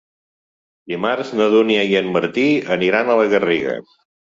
[0.93, 2.47] Dimarts na Dúnia i en Martí
[2.79, 3.79] aniran a la Garriga.